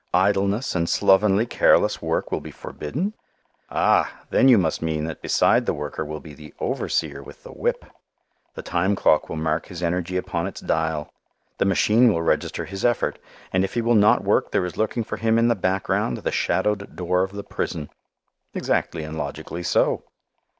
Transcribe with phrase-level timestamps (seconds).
[0.15, 3.13] Idleness and slovenly, careless work will be forbidden?
[3.69, 4.21] Ah!
[4.31, 7.85] then you must mean that beside the worker will be the overseer with the whip;
[8.55, 11.13] the time clock will mark his energy upon its dial;
[11.59, 13.19] the machine will register his effort;
[13.53, 16.31] and if he will not work there is lurking for him in the background the
[16.31, 17.87] shadowed door of the prison.
[18.55, 20.03] Exactly and logically so.